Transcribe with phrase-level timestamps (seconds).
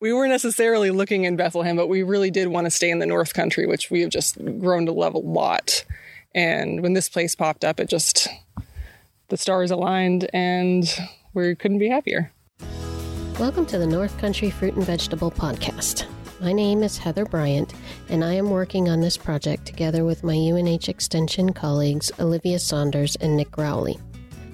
[0.00, 3.06] we weren't necessarily looking in Bethlehem, but we really did want to stay in the
[3.06, 5.84] North Country, which we have just grown to love a lot.
[6.34, 8.26] And when this place popped up, it just
[9.28, 10.90] the stars aligned and
[11.34, 12.32] we couldn't be happier.
[13.38, 16.06] Welcome to the North Country Fruit and Vegetable Podcast.
[16.40, 17.74] My name is Heather Bryant,
[18.08, 23.16] and I am working on this project together with my UNH Extension colleagues Olivia Saunders
[23.16, 23.98] and Nick Rowley.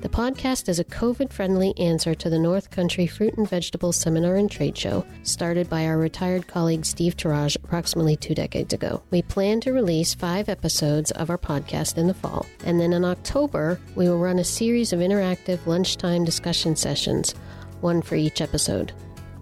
[0.03, 4.37] The podcast is a COVID friendly answer to the North Country Fruit and Vegetable Seminar
[4.37, 9.03] and Trade Show, started by our retired colleague Steve Turaj approximately two decades ago.
[9.11, 13.07] We plan to release five episodes of our podcast in the fall, and then in
[13.07, 17.35] October, we will run a series of interactive lunchtime discussion sessions,
[17.81, 18.93] one for each episode.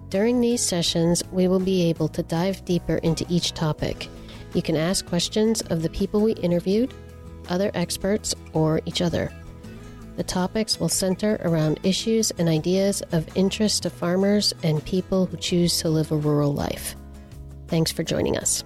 [0.09, 4.07] During these sessions, we will be able to dive deeper into each topic.
[4.53, 6.93] You can ask questions of the people we interviewed,
[7.49, 9.31] other experts, or each other.
[10.15, 15.35] The topics will center around issues and ideas of interest to farmers and people who
[15.37, 16.95] choose to live a rural life.
[17.67, 18.63] Thanks for joining us.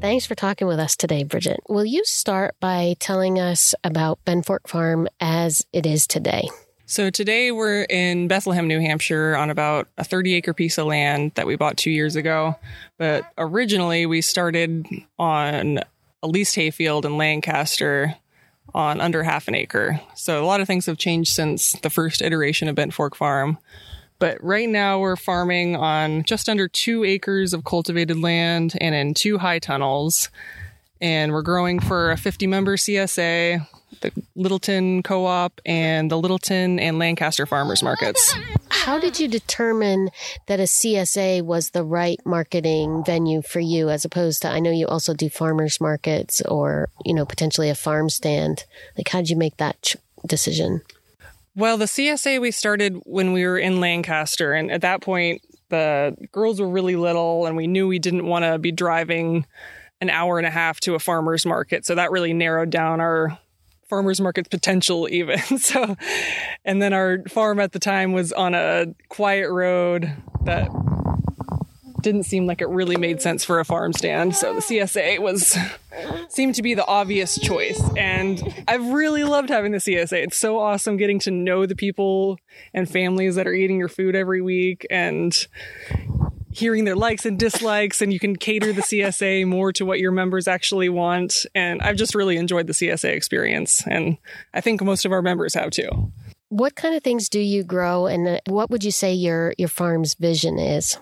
[0.00, 1.58] Thanks for talking with us today, Bridget.
[1.68, 6.48] Will you start by telling us about Benfork Farm as it is today?
[6.84, 11.32] So today we're in Bethlehem, New Hampshire on about a 30 acre piece of land
[11.34, 12.54] that we bought two years ago.
[12.96, 14.86] But originally we started
[15.18, 15.80] on
[16.26, 18.16] a leased hayfield in Lancaster
[18.74, 20.00] on under half an acre.
[20.14, 23.58] So a lot of things have changed since the first iteration of Bent Fork Farm.
[24.18, 29.14] But right now we're farming on just under two acres of cultivated land and in
[29.14, 30.30] two high tunnels.
[31.00, 33.66] And we're growing for a 50 member CSA
[34.14, 38.34] the Littleton Co-op and the Littleton and Lancaster farmers markets.
[38.70, 40.10] How did you determine
[40.46, 44.70] that a CSA was the right marketing venue for you as opposed to I know
[44.70, 48.64] you also do farmers markets or, you know, potentially a farm stand.
[48.96, 49.96] Like how did you make that ch-
[50.26, 50.82] decision?
[51.54, 56.16] Well, the CSA we started when we were in Lancaster and at that point the
[56.32, 59.46] girls were really little and we knew we didn't want to be driving
[60.00, 61.86] an hour and a half to a farmer's market.
[61.86, 63.38] So that really narrowed down our
[63.88, 65.40] farmers market potential even.
[65.58, 65.96] So,
[66.64, 70.12] and then our farm at the time was on a quiet road
[70.44, 70.68] that
[72.06, 74.36] didn't seem like it really made sense for a farm stand.
[74.36, 75.58] So the CSA was
[76.28, 77.82] seemed to be the obvious choice.
[77.96, 80.24] And I've really loved having the CSA.
[80.24, 82.38] It's so awesome getting to know the people
[82.72, 85.48] and families that are eating your food every week and
[86.56, 90.10] hearing their likes and dislikes and you can cater the CSA more to what your
[90.10, 91.44] members actually want.
[91.54, 93.86] And I've just really enjoyed the CSA experience.
[93.86, 94.16] And
[94.54, 96.12] I think most of our members have too.
[96.48, 99.68] What kind of things do you grow and uh, what would you say your, your
[99.68, 100.98] farm's vision is?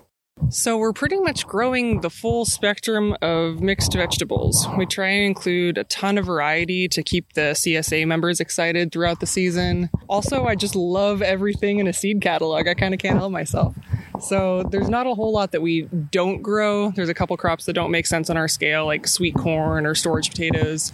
[0.48, 4.66] So we're pretty much growing the full spectrum of mixed vegetables.
[4.76, 9.20] We try and include a ton of variety to keep the CSA members excited throughout
[9.20, 9.90] the season.
[10.08, 12.66] Also, I just love everything in a seed catalog.
[12.66, 13.76] I kind of can't help myself.
[14.20, 16.90] So there's not a whole lot that we don't grow.
[16.90, 19.94] There's a couple crops that don't make sense on our scale, like sweet corn or
[19.94, 20.92] storage potatoes.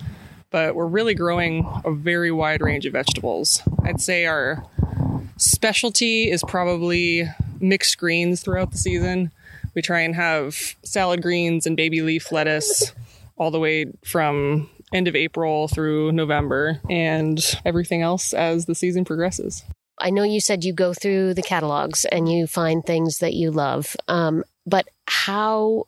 [0.50, 3.62] But we're really growing a very wide range of vegetables.
[3.84, 4.64] I'd say our
[5.36, 7.28] specialty is probably
[7.60, 9.30] mixed greens throughout the season.
[9.74, 12.92] We try and have salad greens and baby leaf lettuce
[13.36, 19.04] all the way from end of April through November and everything else as the season
[19.04, 19.64] progresses.
[20.00, 23.50] I know you said you go through the catalogs and you find things that you
[23.50, 23.96] love.
[24.08, 25.86] Um, but how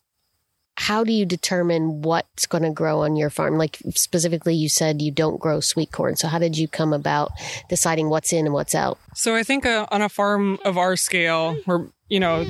[0.76, 3.58] how do you determine what's going to grow on your farm?
[3.58, 6.16] Like specifically, you said you don't grow sweet corn.
[6.16, 7.30] So how did you come about
[7.68, 8.98] deciding what's in and what's out?
[9.14, 12.46] So I think uh, on a farm of our scale, where you know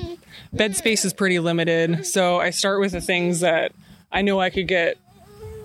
[0.53, 2.06] bed space is pretty limited.
[2.06, 3.72] So I start with the things that
[4.11, 4.99] I know I could get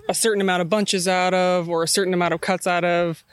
[0.09, 3.23] a certain amount of bunches out of or a certain amount of cuts out of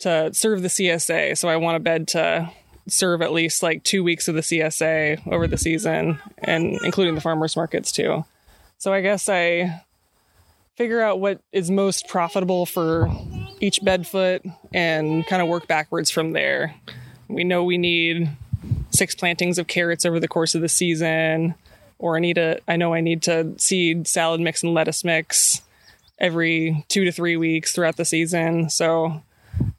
[0.00, 1.36] to serve the CSA.
[1.38, 2.50] So I want a bed to
[2.88, 7.20] serve at least like two weeks of the CSA over the season and including the
[7.20, 8.24] farmers markets too.
[8.78, 9.82] So I guess I
[10.76, 13.10] figure out what is most profitable for
[13.60, 16.74] each bed foot and kind of work backwards from there.
[17.28, 18.28] We know we need
[18.90, 21.54] six plantings of carrots over the course of the season,
[21.98, 25.62] or I need a I know I need to seed salad mix and lettuce mix
[26.18, 28.70] every two to three weeks throughout the season.
[28.70, 29.22] So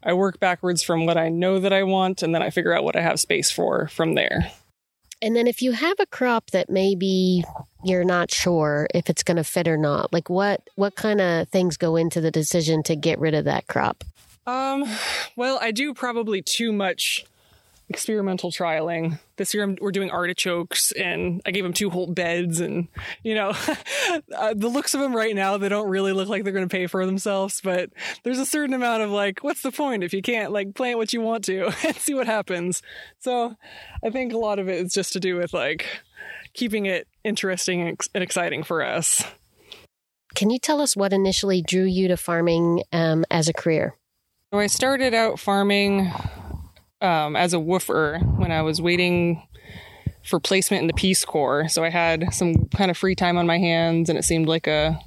[0.02, 2.84] I work backwards from what I know that I want, and then I figure out
[2.84, 4.50] what I have space for from there.
[5.20, 7.44] And then if you have a crop that maybe
[7.82, 11.48] you're not sure if it's going to fit or not, like what what kind of
[11.48, 14.04] things go into the decision to get rid of that crop?
[14.46, 14.84] Um,
[15.36, 17.26] well, I do probably too much
[17.90, 19.18] experimental trialing.
[19.36, 22.88] This year I'm, we're doing artichokes and I gave them two whole beds and,
[23.22, 23.50] you know,
[24.36, 26.74] uh, the looks of them right now, they don't really look like they're going to
[26.74, 27.90] pay for themselves, but
[28.24, 31.12] there's a certain amount of like, what's the point if you can't like plant what
[31.12, 32.82] you want to and see what happens?
[33.20, 33.54] So
[34.04, 35.86] I think a lot of it is just to do with like
[36.52, 39.24] keeping it interesting and, and exciting for us.
[40.34, 43.96] Can you tell us what initially drew you to farming um, as a career?
[44.52, 46.12] So I started out farming
[47.00, 49.42] um, as a woofer when I was waiting
[50.24, 51.68] for placement in the Peace Corps.
[51.68, 54.66] So I had some kind of free time on my hands, and it seemed like
[54.66, 54.98] a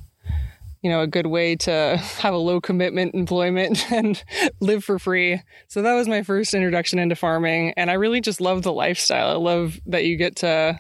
[0.82, 4.24] you know a good way to have a low commitment employment and
[4.60, 5.42] live for free.
[5.68, 9.30] So that was my first introduction into farming, and I really just love the lifestyle.
[9.30, 10.80] I love that you get to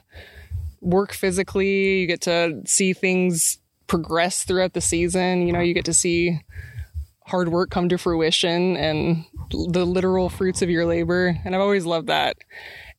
[0.81, 3.59] work physically, you get to see things
[3.91, 5.45] progress throughout the season.
[5.45, 6.39] You know, you get to see
[7.31, 11.39] hard work come to fruition and the literal fruits of your labor.
[11.43, 12.35] And I've always loved that.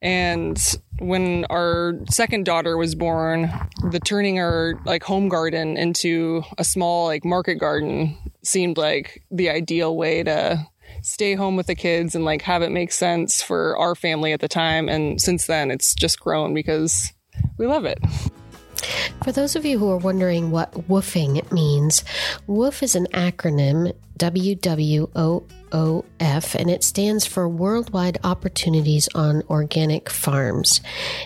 [0.00, 0.60] And
[0.98, 3.52] when our second daughter was born,
[3.90, 9.50] the turning our like home garden into a small like market garden seemed like the
[9.50, 10.66] ideal way to
[11.02, 14.40] stay home with the kids and like have it make sense for our family at
[14.40, 14.88] the time.
[14.88, 17.12] And since then, it's just grown because
[17.58, 17.98] we love it.
[19.24, 22.04] For those of you who are wondering what woofing means,
[22.46, 29.08] woof is an acronym W W O O F, and it stands for Worldwide Opportunities
[29.14, 30.80] on Organic Farms.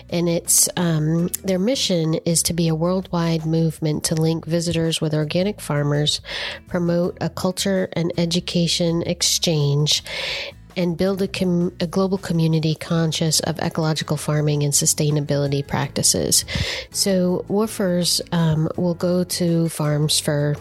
[0.09, 5.13] And it's um, their mission is to be a worldwide movement to link visitors with
[5.13, 6.21] organic farmers,
[6.67, 10.03] promote a culture and education exchange,
[10.77, 16.45] and build a, com- a, global community conscious of ecological farming and sustainability practices.
[16.91, 20.55] So, woofers um, will go to farms for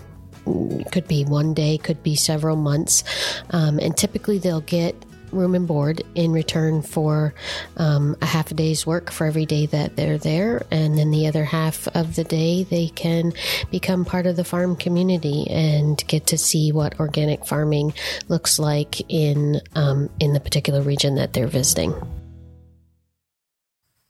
[0.93, 3.05] could be one day, could be several months,
[3.51, 4.95] um, and typically they'll get
[5.33, 7.35] room and board in return for
[7.77, 10.65] um, a half a day's work for every day that they're there.
[10.71, 13.33] And then the other half of the day, they can
[13.71, 17.95] become part of the farm community and get to see what organic farming
[18.29, 21.95] looks like in um, in the particular region that they're visiting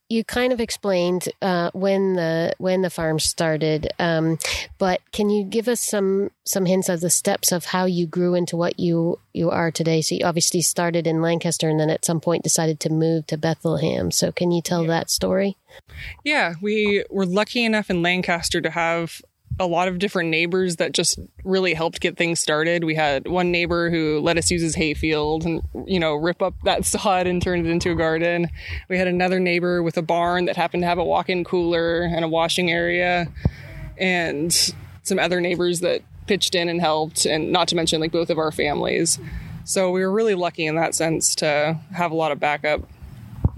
[0.09, 4.39] you kind of explained uh, when the when the farm started, um,
[4.79, 8.35] but can you give us some some hints of the steps of how you grew
[8.35, 10.01] into what you you are today?
[10.01, 13.37] So you obviously started in Lancaster, and then at some point decided to move to
[13.37, 14.11] Bethlehem.
[14.11, 14.89] So can you tell yeah.
[14.89, 15.57] that story?
[16.25, 19.23] Yeah, we were lucky enough in Lancaster to have
[19.59, 22.85] a lot of different neighbors that just really helped get things started.
[22.85, 26.55] We had one neighbor who let us use his hayfield and, you know, rip up
[26.65, 28.49] that sod and turn it into a garden.
[28.89, 32.03] We had another neighbor with a barn that happened to have a walk in cooler
[32.03, 33.29] and a washing area,
[33.97, 34.53] and
[35.03, 38.39] some other neighbors that pitched in and helped, and not to mention like both of
[38.39, 39.19] our families.
[39.65, 42.83] So we were really lucky in that sense to have a lot of backup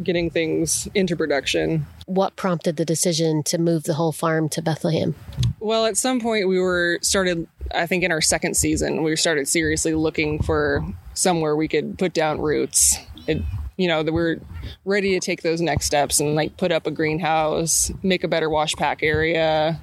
[0.02, 1.86] getting things into production.
[2.06, 5.16] What prompted the decision to move the whole farm to Bethlehem?
[5.60, 9.48] Well, at some point we were started I think in our second season we started
[9.48, 12.96] seriously looking for somewhere we could put down roots.
[13.26, 13.42] It,
[13.76, 14.40] you know, that we're
[14.84, 18.50] ready to take those next steps and like put up a greenhouse, make a better
[18.50, 19.80] wash pack area,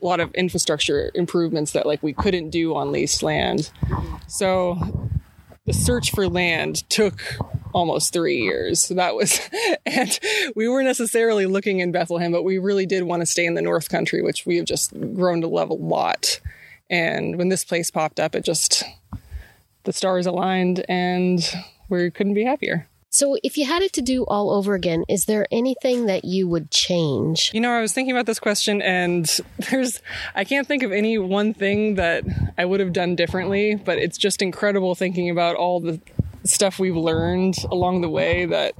[0.00, 3.70] a lot of infrastructure improvements that like we couldn't do on leased land.
[4.28, 5.10] So
[5.66, 7.20] the search for land took
[7.72, 8.80] almost three years.
[8.80, 9.40] So That was,
[9.86, 10.18] and
[10.54, 13.62] we weren't necessarily looking in Bethlehem, but we really did want to stay in the
[13.62, 16.40] North Country, which we have just grown to love a lot.
[16.88, 18.82] And when this place popped up, it just,
[19.84, 21.40] the stars aligned and
[21.88, 22.88] we couldn't be happier.
[23.12, 26.46] So, if you had it to do all over again, is there anything that you
[26.46, 27.50] would change?
[27.52, 29.26] You know, I was thinking about this question, and
[29.70, 30.00] there's,
[30.36, 32.22] I can't think of any one thing that
[32.56, 36.00] I would have done differently, but it's just incredible thinking about all the
[36.44, 38.74] stuff we've learned along the way that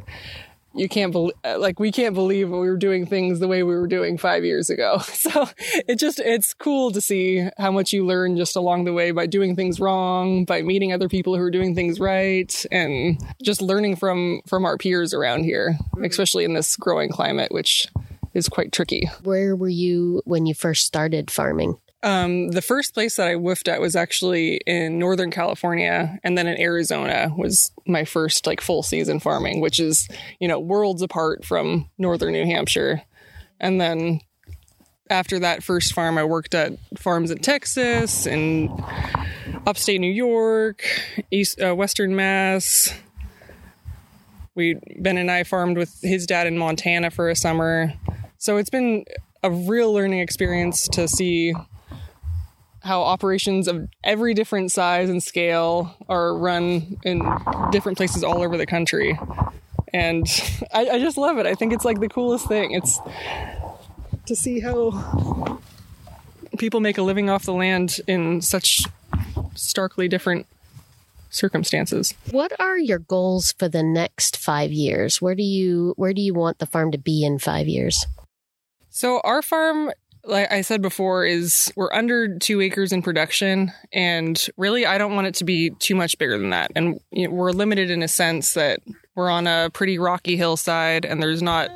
[0.72, 3.88] you can't believe like we can't believe we were doing things the way we were
[3.88, 5.00] doing five years ago.
[5.20, 5.48] So
[5.86, 9.26] it just it's cool to see how much you learn just along the way by
[9.26, 13.96] doing things wrong by meeting other people who are doing things right and just learning
[13.96, 17.86] from from our peers around here especially in this growing climate which
[18.32, 19.10] is quite tricky.
[19.22, 23.68] Where were you when you first started farming um, the first place that I woofed
[23.68, 28.82] at was actually in Northern California, and then in Arizona was my first like full
[28.82, 33.02] season farming, which is you know worlds apart from Northern New Hampshire.
[33.58, 34.20] And then
[35.10, 38.70] after that first farm, I worked at farms in Texas and
[39.66, 40.82] upstate New York,
[41.30, 42.94] East uh, Western Mass.
[44.54, 47.92] We Ben and I farmed with his dad in Montana for a summer,
[48.38, 49.04] so it's been
[49.42, 51.54] a real learning experience to see
[52.82, 57.22] how operations of every different size and scale are run in
[57.70, 59.18] different places all over the country.
[59.92, 60.26] And
[60.72, 61.46] I, I just love it.
[61.46, 62.72] I think it's like the coolest thing.
[62.72, 62.98] It's
[64.26, 65.60] to see how
[66.58, 68.82] people make a living off the land in such
[69.54, 70.46] starkly different
[71.30, 72.14] circumstances.
[72.30, 75.22] What are your goals for the next 5 years?
[75.22, 78.06] Where do you where do you want the farm to be in 5 years?
[78.88, 79.92] So our farm
[80.30, 85.14] like I said before, is we're under two acres in production, and really, I don't
[85.14, 86.70] want it to be too much bigger than that.
[86.74, 88.80] And you know, we're limited in a sense that
[89.14, 91.70] we're on a pretty rocky hillside, and there's not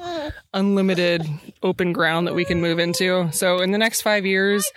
[0.55, 1.27] unlimited
[1.63, 3.29] open ground that we can move into.
[3.33, 4.71] So, in the next five years,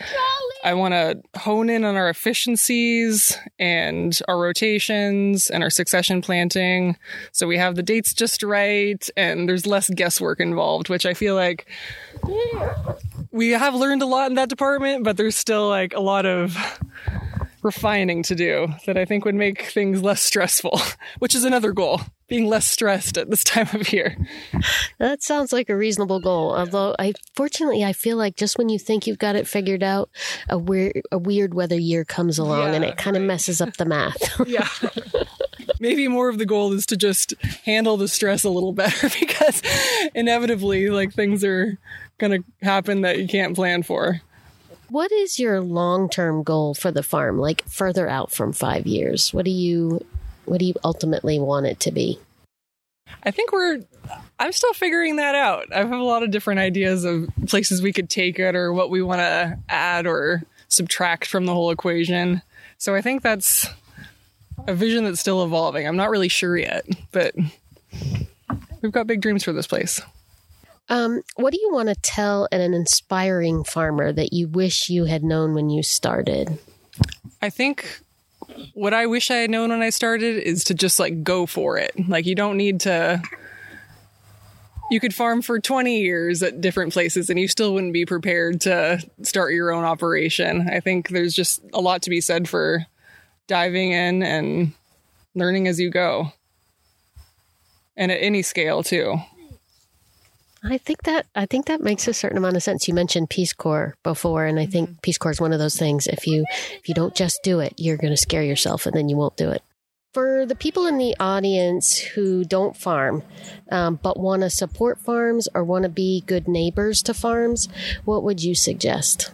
[0.64, 6.98] I want to hone in on our efficiencies and our rotations and our succession planting.
[7.32, 11.36] So we have the dates just right, and there's less guesswork involved, which I feel
[11.36, 11.68] like
[13.32, 16.58] we have learned a lot in that department, but there's still like a lot of
[17.68, 20.80] refining to do that I think would make things less stressful,
[21.20, 24.18] which is another goal, being less stressed at this time of year.
[25.00, 26.56] That sounds like a reasonable goal.
[26.56, 30.10] Although I fortunately I feel like just when you think you've got it figured out,
[30.50, 33.28] a weird a weird weather year comes along yeah, and it kind of right.
[33.28, 34.40] messes up the math.
[34.48, 34.68] yeah.
[35.80, 37.34] Maybe more of the goal is to just
[37.66, 39.62] handle the stress a little better because
[40.16, 41.78] inevitably like things are
[42.18, 44.22] going to happen that you can't plan for.
[44.90, 47.40] What is your long-term goal for the farm?
[47.40, 49.34] Like further out from 5 years.
[49.34, 50.06] What do you
[50.46, 52.20] what do you ultimately want it to be?
[53.24, 53.82] I think we're
[54.40, 55.66] I'm still figuring that out.
[55.74, 58.90] I have a lot of different ideas of places we could take it or what
[58.90, 62.42] we want to add or subtract from the whole equation.
[62.78, 63.68] So I think that's
[64.68, 65.88] a vision that's still evolving.
[65.88, 67.36] I'm not really sure yet, but
[68.82, 70.02] we've got big dreams for this place.
[70.90, 75.24] Um, what do you want to tell an inspiring farmer that you wish you had
[75.24, 76.60] known when you started?
[77.42, 78.02] I think
[78.74, 81.78] what I wish I had known when I started is to just like go for
[81.78, 81.92] it.
[82.08, 83.22] Like you don't need to
[84.90, 88.62] you could farm for 20 years at different places and you still wouldn't be prepared
[88.62, 90.70] to start your own operation.
[90.70, 92.86] I think there's just a lot to be said for
[93.48, 94.72] diving in and
[95.36, 96.32] learning as you go.
[97.98, 99.18] And at any scale too.
[100.64, 102.88] I think that I think that makes a certain amount of sense.
[102.88, 105.00] You mentioned Peace Corps before, and I think mm-hmm.
[105.02, 106.08] Peace Corps is one of those things.
[106.08, 109.10] If you if you don't just do it, you're going to scare yourself, and then
[109.10, 109.62] you won't do it.
[110.14, 113.22] For the people in the audience who don't farm,
[113.72, 117.70] um, but want to support farms or want to be good neighbors to farms,
[118.04, 119.32] what would you suggest?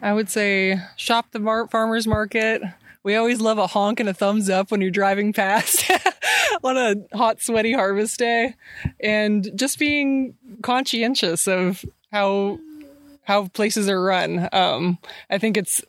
[0.00, 2.62] I would say shop the mar- farmers market.
[3.02, 5.90] We always love a honk and a thumbs up when you're driving past
[6.62, 8.54] on a hot, sweaty harvest day.
[9.00, 12.58] And just being conscientious of how
[13.24, 14.48] how places are run.
[14.52, 14.98] Um,
[15.28, 15.80] I think it's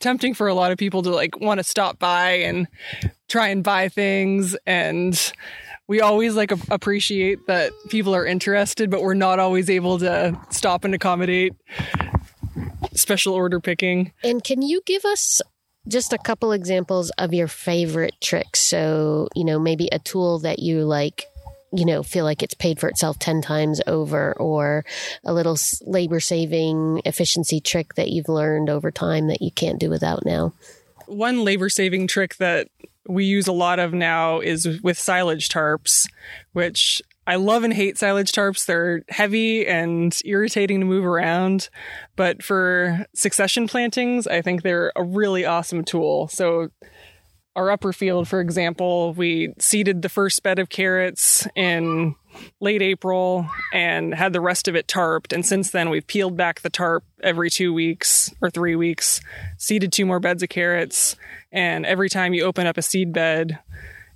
[0.00, 2.68] tempting for a lot of people to like want to stop by and
[3.28, 5.32] try and buy things and
[5.86, 10.84] we always like appreciate that people are interested but we're not always able to stop
[10.84, 11.54] and accommodate
[12.94, 14.12] special order picking.
[14.22, 15.40] And can you give us
[15.88, 18.60] just a couple examples of your favorite tricks.
[18.60, 21.26] So, you know, maybe a tool that you like,
[21.72, 24.84] you know, feel like it's paid for itself 10 times over, or
[25.24, 29.88] a little labor saving efficiency trick that you've learned over time that you can't do
[29.88, 30.52] without now.
[31.06, 32.68] One labor saving trick that
[33.08, 36.06] we use a lot of now is with silage tarps,
[36.52, 38.66] which I love and hate silage tarps.
[38.66, 41.68] They're heavy and irritating to move around.
[42.16, 46.28] But for succession plantings, I think they're a really awesome tool.
[46.28, 46.70] So,
[47.56, 52.14] our upper field, for example, we seeded the first bed of carrots in
[52.60, 55.32] late April and had the rest of it tarped.
[55.32, 59.20] And since then, we've peeled back the tarp every two weeks or three weeks,
[59.58, 61.16] seeded two more beds of carrots.
[61.50, 63.58] And every time you open up a seed bed,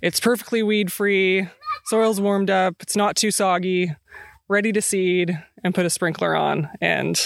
[0.01, 1.47] it's perfectly weed free
[1.85, 3.93] soil's warmed up, it's not too soggy,
[4.47, 6.69] ready to seed, and put a sprinkler on.
[6.81, 7.17] And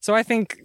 [0.00, 0.62] so I think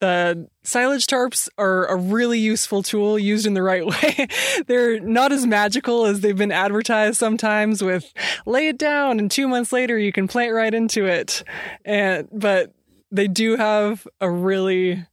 [0.00, 4.26] the silage tarps are a really useful tool used in the right way.
[4.66, 8.12] They're not as magical as they've been advertised sometimes with
[8.44, 11.44] lay it down and 2 months later you can plant right into it.
[11.84, 12.72] And but
[13.12, 15.06] they do have a really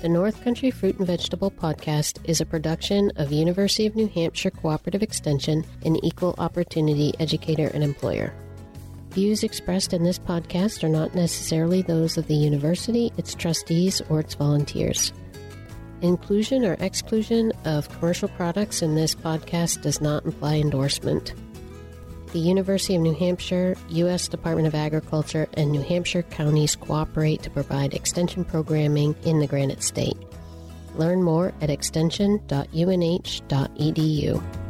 [0.00, 4.50] The North Country Fruit and Vegetable Podcast is a production of University of New Hampshire
[4.50, 8.32] Cooperative Extension, an equal opportunity educator and employer.
[9.12, 14.20] Views expressed in this podcast are not necessarily those of the university, its trustees, or
[14.20, 15.12] its volunteers.
[16.00, 21.34] Inclusion or exclusion of commercial products in this podcast does not imply endorsement.
[22.32, 24.28] The University of New Hampshire, U.S.
[24.28, 29.82] Department of Agriculture, and New Hampshire counties cooperate to provide extension programming in the Granite
[29.82, 30.16] State.
[30.94, 34.61] Learn more at extension.unh.edu.